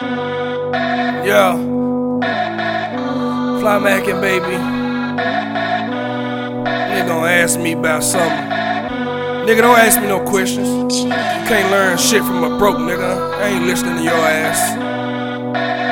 Yeah. 0.00 1.56
Fly 3.58 3.78
Mackin, 3.80 4.20
baby. 4.20 4.56
Nigga 6.94 7.08
gonna 7.08 7.26
ask 7.26 7.58
me 7.58 7.72
about 7.72 8.04
something. 8.04 8.48
Nigga, 9.46 9.62
don't 9.62 9.78
ask 9.78 10.00
me 10.00 10.06
no 10.06 10.20
questions. 10.24 11.00
You 11.02 11.10
can't 11.10 11.70
learn 11.72 11.98
shit 11.98 12.22
from 12.22 12.44
a 12.44 12.58
broke 12.58 12.76
nigga. 12.76 13.34
I 13.38 13.48
ain't 13.48 13.64
listening 13.64 13.96
to 13.96 14.02
your 14.04 14.14
ass. 14.14 14.76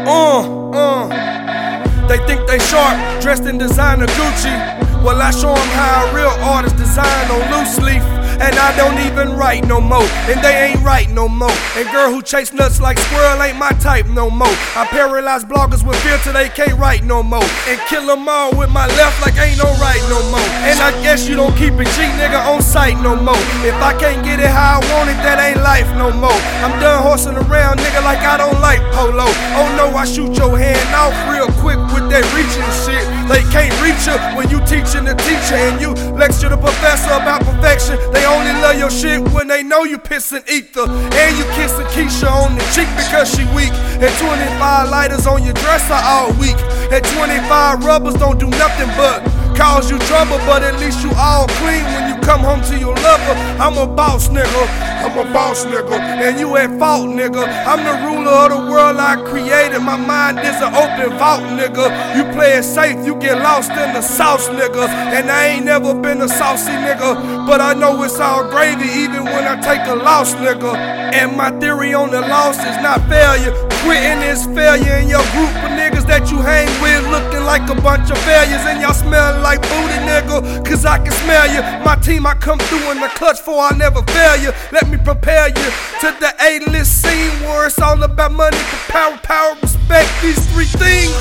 Uh, 0.06 0.70
uh. 0.70 2.06
They 2.06 2.18
think 2.26 2.46
they 2.46 2.60
sharp, 2.60 3.20
dressed 3.20 3.44
in 3.44 3.58
designer 3.58 4.06
Gucci. 4.06 5.02
Well, 5.02 5.20
I 5.20 5.32
show 5.32 5.52
them 5.54 5.68
how 5.70 6.06
a 6.06 6.14
real 6.14 6.28
artist 6.44 6.76
design 6.76 7.30
on 7.30 7.40
loose 7.50 7.78
leaf. 7.80 8.02
And 8.38 8.54
I 8.56 8.76
don't 8.76 8.98
even 9.06 9.36
write 9.36 9.66
no 9.66 9.80
more. 9.80 10.06
And 10.28 10.42
they 10.44 10.70
ain't 10.70 10.82
right 10.84 11.08
no 11.10 11.28
more. 11.28 11.56
And 11.76 11.88
girl 11.90 12.12
who 12.12 12.22
chase 12.22 12.52
nuts 12.52 12.80
like 12.80 12.98
squirrel 12.98 13.42
ain't 13.42 13.58
my 13.58 13.70
type 13.80 14.06
no 14.06 14.30
more. 14.30 14.56
I 14.76 14.86
paralyze 14.90 15.44
bloggers 15.44 15.86
with 15.86 15.96
fear 16.02 16.18
till 16.22 16.32
they 16.32 16.48
can't 16.48 16.78
write 16.78 17.04
no 17.04 17.22
more. 17.22 17.48
And 17.68 17.80
kill 17.88 18.06
them 18.06 18.28
all 18.28 18.56
with 18.56 18.70
my 18.70 18.86
left 18.98 19.20
like 19.20 19.36
ain't 19.36 19.58
no 19.58 19.68
right 19.80 20.02
no 20.08 20.22
more. 20.30 20.48
And 20.68 20.78
I 20.80 20.90
guess 21.02 21.28
you 21.28 21.36
don't 21.36 21.56
keep 21.56 21.74
a 21.74 21.84
G 21.84 21.98
nigga 22.20 22.40
on 22.46 22.62
sight 22.62 22.96
no 23.02 23.16
more. 23.16 23.40
If 23.64 23.76
I 23.82 23.96
can't 23.98 24.24
get 24.24 24.40
it 24.40 24.48
how 24.48 24.80
I 24.80 24.92
want 24.92 25.10
it, 25.10 25.18
that 25.26 25.38
ain't 25.40 25.62
life 25.62 25.88
no 25.96 26.12
more. 26.12 26.40
I'm 26.64 26.78
done 26.80 27.02
horsing 27.02 27.36
around, 27.36 27.78
nigga, 27.78 28.04
like 28.04 28.20
I 28.20 28.36
don't 28.36 28.60
like 28.60 28.80
polo. 28.92 29.28
Oh 29.58 29.68
no, 29.76 29.96
I 29.96 30.04
shoot 30.04 30.36
your 30.36 30.56
hand 30.58 30.88
off 30.94 31.14
real 31.28 31.48
quick 31.60 31.80
with 31.92 32.08
that 32.10 32.24
reaching 32.32 32.70
shit. 32.84 32.95
They 33.28 33.42
can't 33.50 33.74
reach 33.82 34.06
you 34.06 34.16
when 34.36 34.48
you 34.50 34.60
teaching 34.66 35.04
the 35.04 35.14
teacher 35.18 35.58
and 35.58 35.80
you 35.80 35.90
lecture 36.14 36.48
the 36.48 36.56
professor 36.56 37.10
about 37.10 37.42
perfection. 37.42 37.98
They 38.12 38.24
only 38.24 38.52
love 38.62 38.78
your 38.78 38.90
shit 38.90 39.20
when 39.34 39.48
they 39.48 39.62
know 39.62 39.84
you 39.84 39.98
pissing 39.98 40.46
ether. 40.48 40.86
And 40.86 41.32
you 41.36 41.44
kissing 41.58 41.86
Keisha 41.94 42.30
on 42.30 42.54
the 42.54 42.64
cheek 42.74 42.88
because 42.96 43.28
she 43.34 43.44
weak. 43.54 43.72
And 43.98 44.12
25 44.22 44.90
lighters 44.90 45.26
on 45.26 45.42
your 45.42 45.54
dresser 45.54 45.98
all 45.98 46.32
week. 46.38 46.56
And 46.92 47.04
25 47.04 47.84
rubbers 47.84 48.14
don't 48.14 48.38
do 48.38 48.48
nothing 48.50 48.88
but 48.96 49.35
cause 49.56 49.90
you 49.90 49.98
trouble, 50.00 50.38
but 50.46 50.62
at 50.62 50.78
least 50.78 51.02
you 51.02 51.10
all 51.16 51.46
clean 51.60 51.84
when 51.84 52.14
you 52.14 52.16
come 52.22 52.40
home 52.40 52.62
to 52.62 52.78
your 52.78 52.94
lover. 52.94 53.34
I'm 53.58 53.76
a 53.78 53.86
boss 53.86 54.28
nigga. 54.28 54.96
I'm 55.06 55.18
a 55.18 55.32
boss 55.32 55.64
nigga, 55.64 55.96
and 56.00 56.40
you 56.40 56.56
at 56.56 56.78
fault, 56.80 57.06
nigga. 57.08 57.46
I'm 57.64 57.78
the 57.86 57.94
ruler 58.06 58.32
of 58.32 58.50
the 58.50 58.70
world 58.72 58.96
I 58.96 59.14
created. 59.22 59.78
My 59.78 59.96
mind 59.96 60.40
is 60.40 60.56
an 60.60 60.74
open 60.74 61.16
vault, 61.16 61.42
nigga. 61.54 61.86
You 62.16 62.24
play 62.34 62.58
it 62.58 62.64
safe, 62.64 63.06
you 63.06 63.14
get 63.14 63.38
lost 63.38 63.70
in 63.70 63.94
the 63.94 64.02
sauce, 64.02 64.48
nigga. 64.48 64.88
And 64.88 65.30
I 65.30 65.46
ain't 65.46 65.64
never 65.64 65.94
been 65.94 66.22
a 66.22 66.28
saucy 66.28 66.72
nigga, 66.72 67.46
but 67.46 67.60
I 67.60 67.74
know 67.74 68.02
it's 68.02 68.18
all 68.18 68.50
gravy 68.50 68.88
even 68.88 69.24
when 69.24 69.44
I 69.46 69.60
take 69.60 69.86
a 69.86 69.94
loss, 69.94 70.34
nigga. 70.34 70.74
And 70.74 71.36
my 71.36 71.50
theory 71.60 71.94
on 71.94 72.10
the 72.10 72.22
loss 72.22 72.58
is 72.58 72.76
not 72.82 72.98
failure. 73.08 73.54
Quitting 73.86 74.22
is 74.26 74.44
failure 74.46 74.96
in 74.96 75.08
your 75.08 75.22
group 75.30 75.54
niggas 75.96 76.06
that 76.06 76.30
you 76.30 76.38
hang 76.38 76.68
with 76.82 77.04
looking 77.10 77.44
like 77.44 77.62
a 77.70 77.80
bunch 77.80 78.10
of 78.10 78.18
failures 78.18 78.60
and 78.66 78.80
y'all 78.80 78.92
smelling 78.92 79.42
like 79.42 79.60
booty, 79.62 79.98
nigga. 80.04 80.64
Cause 80.64 80.84
I 80.84 80.98
can 80.98 81.12
smell 81.24 81.46
you. 81.48 81.62
My 81.84 81.96
team, 81.96 82.26
I 82.26 82.34
come 82.34 82.58
through 82.58 82.90
in 82.92 83.00
the 83.00 83.08
clutch 83.08 83.40
for 83.40 83.60
I 83.60 83.76
never 83.76 84.02
fail 84.02 84.36
you. 84.36 84.52
Let 84.72 84.88
me 84.88 84.98
prepare 84.98 85.48
you 85.48 85.68
to 86.02 86.08
the 86.20 86.34
A-list 86.40 87.02
scene 87.02 87.32
where 87.48 87.66
it's 87.66 87.78
all 87.78 88.02
about 88.02 88.32
money 88.32 88.56
for 88.56 88.92
power, 88.92 89.18
power, 89.22 89.56
respect. 89.62 90.08
These 90.22 90.40
three 90.52 90.66
things 90.66 91.16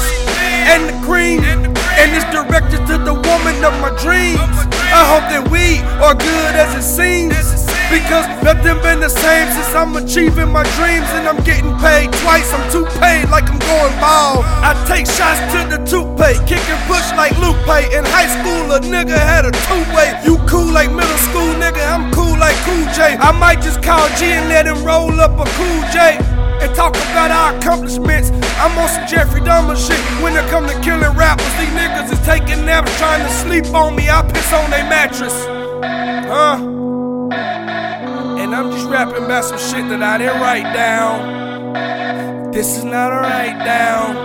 and 0.67 0.89
the 0.89 1.05
cream. 1.05 1.43
And 1.95 2.11
it's 2.11 2.27
directed 2.31 2.85
to 2.87 2.97
the 2.97 3.13
woman 3.13 3.63
of 3.63 3.73
my 3.79 3.91
dreams. 4.01 4.39
I 4.91 5.03
hope 5.07 5.25
that 5.31 5.47
we 5.49 5.79
are 6.03 6.15
good 6.15 6.55
as 6.55 6.75
it 6.75 6.83
seems. 6.83 7.74
Because 7.89 8.25
nothing 8.43 8.81
been 8.81 8.99
the 8.99 9.09
same 9.09 9.47
since 9.53 9.73
I'm 9.73 9.95
achieving 9.95 10.51
my 10.51 10.63
dreams 10.75 11.07
and 11.15 11.27
I'm 11.27 11.41
getting 11.43 11.71
paid 11.77 12.11
twice. 12.25 12.51
I'm 12.51 12.65
too 12.71 12.85
paid 12.99 13.29
like 13.29 13.47
I'm 13.49 13.59
going 13.59 13.95
bald. 14.01 14.43
I 14.65 14.73
take 14.87 15.05
shots 15.05 15.39
to 15.53 15.59
the 15.69 15.79
toothpaste, 15.85 16.45
kicking 16.47 16.81
push 16.87 17.05
like 17.13 17.33
Pay. 17.65 17.97
In 17.97 18.05
high 18.05 18.29
school, 18.29 18.69
a 18.73 18.79
nigga 18.79 19.17
had 19.17 19.45
a 19.45 19.51
two-way. 19.65 20.13
You 20.23 20.37
cool 20.47 20.71
like 20.71 20.91
middle 20.91 21.17
school, 21.29 21.49
nigga. 21.57 21.81
I'm 21.81 22.13
cool 22.13 22.37
like 22.37 22.55
Cool 22.61 22.85
J. 22.93 23.17
I 23.17 23.31
might 23.31 23.61
just 23.61 23.81
call 23.81 24.07
G 24.17 24.25
and 24.37 24.49
let 24.49 24.67
him 24.67 24.85
roll 24.85 25.19
up 25.19 25.33
a 25.33 25.49
Cool 25.57 25.81
J 25.89 26.17
and 26.61 26.75
talk 26.75 26.93
about 27.09 27.31
our 27.31 27.57
accomplishments. 27.57 28.29
I'm 28.61 28.77
on 28.77 28.89
some 28.89 29.07
Jeffrey 29.07 29.41
Dahmer 29.41 29.75
shit. 29.75 29.99
When 30.21 30.35
it 30.35 30.47
come 30.49 30.67
to 30.67 30.79
killing 30.81 31.17
rappers, 31.17 31.53
these 31.57 31.73
niggas 31.73 32.13
is 32.13 32.21
taking 32.25 32.65
naps 32.65 32.95
trying 32.99 33.25
to 33.25 33.31
sleep 33.33 33.65
on 33.73 33.95
me. 33.95 34.09
I 34.09 34.21
piss 34.21 34.53
on 34.53 34.69
their 34.69 34.87
mattress. 34.87 35.33
Huh? 36.29 36.84
Rapping 38.95 39.25
about 39.25 39.43
some 39.43 39.57
shit 39.57 39.89
that 39.89 40.01
I 40.01 40.17
didn't 40.17 40.39
write 40.39 40.71
down. 40.73 42.53
This 42.53 42.77
is 42.77 42.85
not 42.85 43.11
a 43.11 43.17
write 43.17 43.59
down. 43.59 44.15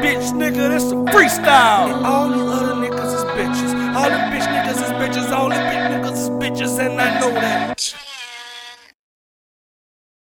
Bitch 0.00 0.30
nigga, 0.38 0.70
this 0.70 0.92
a 0.92 0.94
freestyle. 1.10 1.90
And 1.92 2.06
all 2.06 2.28
these 2.30 2.42
other 2.42 2.74
niggas 2.74 3.12
is 3.12 3.24
bitches. 3.34 3.74
All 3.96 4.08
the 4.08 4.18
bitch 4.30 4.46
niggas 4.54 4.78
is 4.86 4.92
bitches. 5.02 5.32
All 5.32 5.48
the 5.48 5.56
bitch 5.56 5.82
niggas 5.90 6.12
is 6.12 6.30
bitches, 6.30 6.78
and 6.78 7.00
I 7.00 7.18
know 7.18 7.32
that. 7.32 7.51